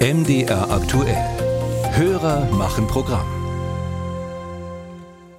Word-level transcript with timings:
MDR 0.00 0.70
aktuell. 0.70 1.16
Hörer 1.90 2.44
machen 2.52 2.86
Programm. 2.86 3.26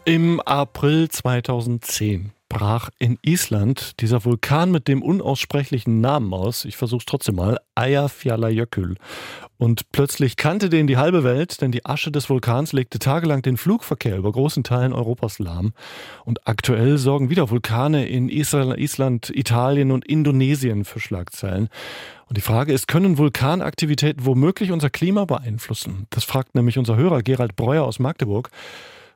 Im 0.03 0.41
April 0.41 1.07
2010 1.07 2.33
brach 2.49 2.89
in 2.99 3.17
Island 3.21 4.01
dieser 4.01 4.25
Vulkan 4.25 4.71
mit 4.71 4.87
dem 4.87 5.01
unaussprechlichen 5.01 6.01
Namen 6.01 6.33
aus. 6.33 6.65
Ich 6.65 6.75
versuch's 6.75 7.05
trotzdem 7.05 7.35
mal. 7.35 7.59
Eyjafjallajökull. 7.75 8.95
Und 9.57 9.91
plötzlich 9.91 10.35
kannte 10.35 10.69
den 10.69 10.87
die 10.87 10.97
halbe 10.97 11.23
Welt, 11.23 11.61
denn 11.61 11.71
die 11.71 11.85
Asche 11.85 12.11
des 12.11 12.29
Vulkans 12.29 12.73
legte 12.73 12.97
tagelang 12.97 13.41
den 13.41 13.57
Flugverkehr 13.57 14.17
über 14.17 14.31
großen 14.31 14.63
Teilen 14.63 14.93
Europas 14.93 15.39
lahm. 15.39 15.73
Und 16.25 16.47
aktuell 16.47 16.97
sorgen 16.97 17.29
wieder 17.29 17.49
Vulkane 17.49 18.07
in 18.07 18.29
Island, 18.29 19.29
Italien 19.29 19.91
und 19.91 20.05
Indonesien 20.05 20.85
für 20.85 20.99
Schlagzeilen. 20.99 21.69
Und 22.27 22.37
die 22.37 22.41
Frage 22.41 22.73
ist, 22.73 22.87
können 22.87 23.17
Vulkanaktivitäten 23.17 24.25
womöglich 24.25 24.71
unser 24.71 24.89
Klima 24.89 25.25
beeinflussen? 25.25 26.07
Das 26.09 26.23
fragt 26.23 26.55
nämlich 26.55 26.77
unser 26.77 26.95
Hörer 26.95 27.21
Gerald 27.21 27.55
Breuer 27.55 27.83
aus 27.83 27.99
Magdeburg. 27.99 28.49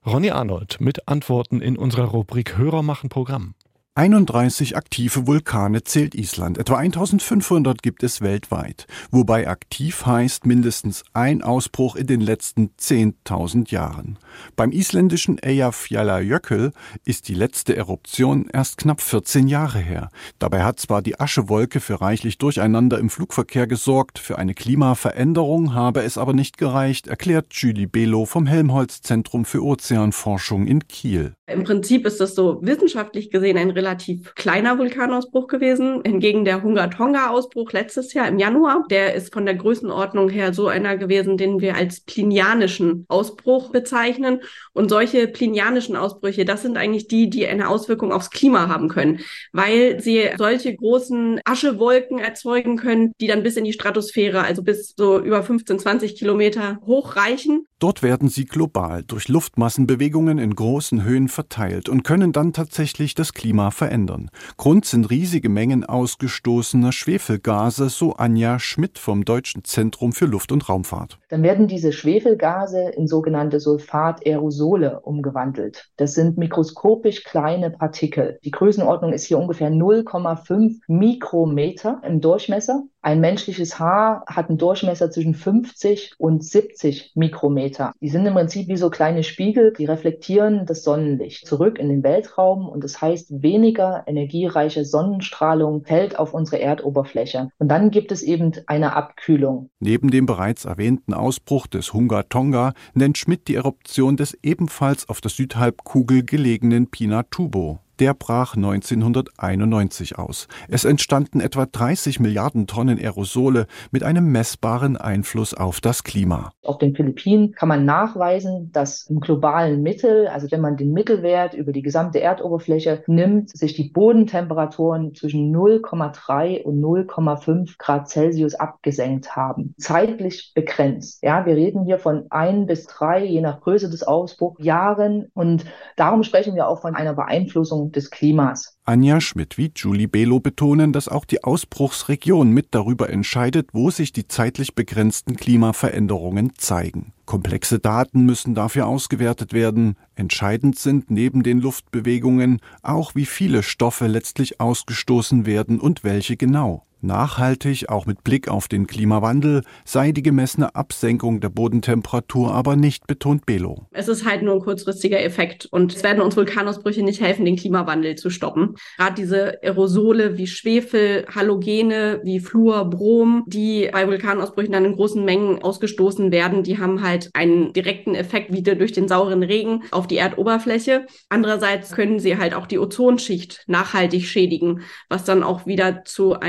Ronny 0.06 0.32
Arnold 0.32 0.82
mit 0.82 1.08
Antworten 1.08 1.62
in 1.62 1.78
unserer 1.78 2.04
Rubrik 2.04 2.58
Hörer 2.58 2.84
machen 2.84 3.08
Programm. 3.08 3.56
31 3.96 4.76
aktive 4.76 5.28
Vulkane 5.28 5.84
zählt 5.84 6.16
Island. 6.16 6.58
Etwa 6.58 6.78
1500 6.78 7.84
gibt 7.84 8.02
es 8.02 8.22
weltweit. 8.22 8.88
Wobei 9.12 9.48
aktiv 9.48 10.08
heißt 10.08 10.48
mindestens 10.48 11.04
ein 11.14 11.44
Ausbruch 11.44 11.96
in 11.96 12.08
den 12.08 12.20
letzten 12.20 12.72
10.000 12.80 13.70
Jahren. 13.70 14.18
Beim 14.56 14.72
isländischen 14.72 15.38
Eyjafjallajökull 15.38 16.72
ist 17.06 17.28
die 17.28 17.36
letzte 17.36 17.76
Eruption 17.76 18.48
erst 18.52 18.80
knapp 18.80 19.00
14 19.00 19.48
Jahre 19.48 19.78
her. 19.78 20.10
Dabei 20.40 20.64
hat 20.64 20.80
zwar 20.80 21.04
die 21.04 21.20
Aschewolke 21.20 21.80
für 21.80 22.02
reichlich 22.02 22.40
Durcheinander 22.40 22.98
im 22.98 23.12
Flugverkehr 23.12 23.68
gesorgt, 23.68 24.18
für 24.18 24.40
eine 24.40 24.56
Klimaveränderung 24.56 25.76
habe 25.76 26.02
es 26.02 26.18
aber 26.18 26.34
nicht 26.34 26.58
gereicht, 26.58 27.06
erklärt 27.06 27.54
Julie 27.54 27.88
Belo 27.88 28.26
vom 28.26 28.48
Helmholtz 28.48 29.04
Zentrum 29.04 29.46
für 29.46 29.64
Ozeanforschung 29.64 30.66
in 30.66 30.88
Kiel. 30.88 31.36
Im 31.46 31.66
Prinzip 31.66 32.06
ist 32.06 32.22
das 32.22 32.36
so 32.36 32.60
wissenschaftlich 32.62 33.30
gesehen 33.30 33.58
ein 33.58 33.70
relativ 33.70 34.34
kleiner 34.34 34.80
Vulkanausbruch 34.80 35.48
gewesen. 35.48 36.02
Hingegen 36.06 36.46
der 36.46 36.64
Hunga-Tonga-Ausbruch 36.64 37.74
letztes 37.74 38.14
Jahr 38.14 38.30
im 38.30 38.40
Januar, 38.40 38.86
der 38.90 39.14
ist 39.14 39.34
von 39.34 39.46
der 39.46 39.56
Größenordnung 39.56 40.30
her 40.30 40.54
so 40.54 40.68
einer 40.68 40.96
gewesen, 40.96 41.36
den 41.36 41.60
wir 41.60 41.76
als 41.76 42.00
plinianischen 42.00 43.04
Ausbruch 43.10 43.72
bezeichnen. 43.72 44.40
Und 44.72 44.88
solche 44.88 45.28
plinianischen 45.28 45.98
Ausbrüche, 45.98 46.46
das 46.46 46.62
sind 46.62 46.78
eigentlich 46.78 47.10
die, 47.10 47.30
die 47.30 47.46
eine 47.46 47.68
Auswirkung 47.68 48.14
aufs 48.14 48.30
Klima 48.30 48.70
haben 48.70 48.88
können, 48.88 49.20
weil 49.52 50.00
sie 50.00 50.30
solche 50.38 50.74
großen 50.74 51.42
Aschewolken 51.44 52.20
erzeugen 52.20 52.78
können, 52.78 53.12
die 53.20 53.28
dann 53.28 53.44
bis 53.44 53.58
in 53.58 53.66
die 53.66 53.74
Stratosphäre, 53.74 54.44
also 54.44 54.64
bis 54.64 54.94
so 54.96 55.20
über 55.20 55.44
15, 55.44 55.78
20 55.78 56.16
Kilometer 56.16 56.80
hochreichen. 56.86 57.68
Dort 57.80 58.02
werden 58.02 58.30
sie 58.30 58.46
global 58.46 59.04
durch 59.04 59.28
Luftmassenbewegungen 59.28 60.38
in 60.38 60.56
großen 60.56 61.04
Höhen 61.04 61.28
verteilt 61.34 61.90
und 61.90 62.04
können 62.04 62.32
dann 62.32 62.54
tatsächlich 62.54 63.16
das 63.16 63.34
Klima 63.34 63.72
verändern. 63.72 64.30
Grund 64.58 64.86
sind 64.86 65.10
riesige 65.10 65.50
Mengen 65.50 65.84
ausgestoßener 65.84 66.92
Schwefelgase, 66.92 67.90
so 67.90 68.14
Anja 68.14 68.60
Schmidt 68.60 69.00
vom 69.00 69.26
Deutschen 69.26 69.64
Zentrum 69.64 70.14
für 70.14 70.26
Luft- 70.26 70.52
und 70.52 70.70
Raumfahrt. 70.70 71.20
Dann 71.30 71.44
werden 71.44 71.68
diese 71.68 71.92
Schwefelgase 71.92 72.90
in 72.96 73.08
sogenannte 73.08 73.60
Sulfat-Aerosole 73.60 75.02
umgewandelt. 75.02 75.90
Das 75.98 76.14
sind 76.14 76.38
mikroskopisch 76.38 77.24
kleine 77.24 77.72
Partikel. 77.72 78.40
Die 78.44 78.52
Größenordnung 78.52 79.14
ist 79.14 79.26
hier 79.26 79.40
ungefähr 79.40 79.72
0,5 79.72 80.80
Mikrometer 80.88 82.02
im 82.06 82.22
Durchmesser. 82.22 82.84
Ein 83.06 83.20
menschliches 83.20 83.80
Haar 83.80 84.24
hat 84.28 84.48
einen 84.48 84.58
Durchmesser 84.58 85.12
zwischen 85.12 85.34
50 85.34 86.14
und 86.18 86.42
70 86.42 87.12
Mikrometer. 87.16 87.92
Die 88.00 88.08
sind 88.08 88.26
im 88.26 88.34
Prinzip 88.34 88.70
wie 88.70 88.78
so 88.78 88.90
kleine 88.90 89.24
Spiegel, 89.24 89.74
die 89.78 89.84
reflektieren 89.84 90.66
das 90.66 90.84
Sonnenlicht 90.84 91.46
zurück 91.46 91.80
in 91.80 91.90
den 91.90 92.02
Weltraum 92.02 92.70
und 92.70 92.82
das 92.82 93.02
heißt, 93.02 93.44
weniger 93.44 94.04
energiereiche 94.08 94.86
Sonnenstrahlung 94.86 95.84
fällt 95.84 96.18
auf 96.18 96.34
unsere 96.34 96.62
Erdoberfläche. 96.62 97.50
Und 97.58 97.68
dann 97.68 97.92
gibt 97.92 98.14
es 98.14 98.24
eben 98.24 98.54
eine 98.68 98.96
Abkühlung. 98.96 99.70
Neben 99.82 100.10
dem 100.10 100.26
bereits 100.26 100.64
erwähnten 100.64 101.14
Ausbruch 101.14 101.68
des 101.68 101.94
Hunga 101.94 102.24
Tonga 102.24 102.72
nennt 102.94 103.18
Schmidt 103.18 103.50
die 103.50 103.56
Eruption 103.56 104.16
des 104.16 104.38
ebenfalls 104.44 105.10
auf 105.10 105.20
der 105.20 105.30
Südhalbkugel 105.30 106.24
gelegenen 106.24 106.90
Pinatubo 106.90 107.80
der 108.04 108.14
brach 108.14 108.58
1991 108.58 110.20
aus. 110.20 110.50
Es 110.68 110.84
entstanden 110.84 111.40
etwa 111.40 111.66
30 111.66 112.20
Milliarden 112.20 112.68
Tonnen 112.68 113.00
Aerosole 113.00 113.66
mit 113.92 114.04
einem 114.04 114.30
messbaren 114.30 114.98
Einfluss 114.98 115.54
auf 115.54 115.80
das 115.80 116.04
Klima. 116.04 116.52
Auf 116.64 116.80
den 116.80 116.94
Philippinen 116.94 117.54
kann 117.54 117.70
man 117.70 117.86
nachweisen, 117.86 118.72
dass 118.74 119.10
im 119.10 119.22
globalen 119.22 119.82
Mittel, 119.84 120.28
also 120.28 120.52
wenn 120.52 120.60
man 120.60 120.76
den 120.76 120.92
Mittelwert 120.92 121.54
über 121.54 121.72
die 121.72 121.82
gesamte 121.82 122.20
Erdoberfläche 122.20 123.02
nimmt, 123.08 123.56
sich 123.58 123.74
die 123.74 123.90
Bodentemperaturen 123.90 125.16
zwischen 125.16 125.56
0,3 125.56 126.62
und 126.62 126.82
0,5 126.82 127.78
Grad 127.78 128.10
Celsius 128.10 128.56
abgesenkt 128.56 129.34
haben. 129.34 129.76
Zeitlich 129.78 130.52
begrenzt. 130.54 131.24
Ja, 131.24 131.46
wir 131.46 131.56
reden 131.56 131.86
hier 131.86 132.00
von 132.00 132.26
ein 132.32 132.66
bis 132.66 132.86
drei, 132.86 133.24
je 133.24 133.40
nach 133.40 133.62
Größe 133.62 133.90
des 133.90 134.04
Ausbruchs, 134.04 134.62
Jahren. 134.62 135.32
Und 135.34 135.64
darum 135.96 136.24
sprechen 136.24 136.56
wir 136.56 136.68
auch 136.68 136.82
von 136.82 136.96
einer 136.96 137.14
Beeinflussung 137.14 137.93
des 137.96 138.12
Klimas. 138.12 138.78
Anja 138.86 139.22
Schmidt 139.22 139.58
wie 139.58 139.72
Julie 139.76 140.08
Belo 140.08 140.40
betonen, 140.40 140.92
dass 140.92 141.08
auch 141.08 141.26
die 141.26 141.44
Ausbruchsregion 141.44 142.52
mit 142.52 142.68
darüber 142.72 143.10
entscheidet, 143.10 143.70
wo 143.72 143.90
sich 143.90 144.12
die 144.12 144.28
zeitlich 144.28 144.76
begrenzten 144.76 145.38
Klimaveränderungen 145.38 146.54
zeigen. 146.58 147.14
Komplexe 147.26 147.80
Daten 147.80 148.26
müssen 148.26 148.56
dafür 148.56 148.88
ausgewertet 148.88 149.54
werden. 149.54 149.96
Entscheidend 150.16 150.78
sind 150.78 151.10
neben 151.10 151.44
den 151.44 151.60
Luftbewegungen 151.60 152.60
auch, 152.82 153.16
wie 153.16 153.26
viele 153.26 153.64
Stoffe 153.64 154.08
letztlich 154.08 154.60
ausgestoßen 154.60 155.46
werden 155.46 155.80
und 155.80 156.04
welche 156.04 156.36
genau. 156.36 156.86
Nachhaltig, 157.04 157.90
auch 157.90 158.06
mit 158.06 158.24
Blick 158.24 158.48
auf 158.48 158.70
den 158.70 158.88
Klimawandel, 158.88 159.64
sei 159.84 160.14
die 160.14 160.24
gemessene 160.24 160.74
Absenkung 160.74 161.42
der 161.42 161.50
Bodentemperatur 161.50 162.54
aber 162.54 162.78
nicht, 162.78 163.08
betont 163.08 163.46
Belo. 163.46 163.88
Es 163.92 164.08
ist 164.08 164.26
halt 164.26 164.42
nur 164.42 164.54
ein 164.54 164.62
kurzfristiger 164.62 165.22
Effekt 165.22 165.66
und 165.66 165.94
es 165.94 166.02
werden 166.02 166.22
uns 166.22 166.38
Vulkanausbrüche 166.38 167.04
nicht 167.04 167.20
helfen, 167.20 167.44
den 167.44 167.58
Klimawandel 167.58 168.16
zu 168.16 168.30
stoppen. 168.30 168.76
Gerade 168.98 169.16
diese 169.16 169.62
Aerosole 169.62 170.38
wie 170.38 170.48
Schwefel, 170.48 171.26
Halogene 171.34 172.22
wie 172.24 172.40
Fluor, 172.40 172.90
Brom, 172.90 173.44
die 173.48 173.90
bei 173.92 174.08
Vulkanausbrüchen 174.08 174.72
dann 174.72 174.86
in 174.86 174.96
großen 174.96 175.26
Mengen 175.26 175.62
ausgestoßen 175.62 176.32
werden, 176.32 176.64
die 176.64 176.80
haben 176.80 177.02
halt 177.02 177.30
einen 177.34 177.74
direkten 177.74 178.16
Effekt 178.16 178.54
wieder 178.54 178.76
durch 178.76 178.94
den 178.94 179.10
sauren 179.10 179.44
Regen 179.44 179.84
auf 179.92 180.08
die 180.08 180.18
Erdoberfläche. 180.18 181.06
Andererseits 181.28 181.92
können 181.92 182.20
sie 182.20 182.38
halt 182.38 182.54
auch 182.54 182.66
die 182.66 182.80
Ozonschicht 182.80 183.66
nachhaltig 183.68 184.26
schädigen, 184.26 184.84
was 185.10 185.26
dann 185.26 185.44
auch 185.44 185.66
wieder 185.66 186.06
zu 186.06 186.40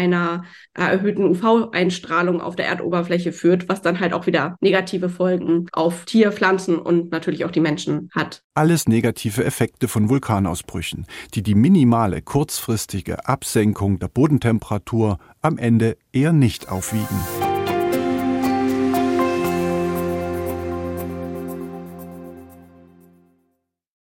einer 0.75 0.91
erhöhten 0.91 1.25
UV-Einstrahlung 1.25 2.41
auf 2.41 2.57
der 2.57 2.67
Erdoberfläche 2.67 3.33
führt, 3.33 3.69
was 3.69 3.83
dann 3.83 4.01
halt 4.01 4.13
auch 4.13 4.27
wieder 4.27 4.57
negative 4.61 5.09
Folgen 5.09 5.67
auf 5.73 6.05
Tier, 6.05 6.33
Pflanzen 6.33 6.79
und 6.79 7.11
natürlich 7.11 7.45
auch 7.45 7.51
die 7.51 7.61
Menschen 7.61 8.11
hat. 8.15 8.43
Alles 8.55 8.89
negative 8.89 9.45
Effekte 9.45 9.89
von 9.89 10.09
Vulkanausbrüchen, 10.09 11.07
die 11.35 11.43
die 11.43 11.55
minimale 11.55 12.23
kurzfristige 12.23 13.27
Absenkung 13.27 13.99
der 13.99 14.09
Bodentemperatur 14.09 15.19
am 15.43 15.59
Ende 15.59 15.97
eher 16.13 16.33
nicht 16.33 16.69
aufwiegen. 16.69 17.54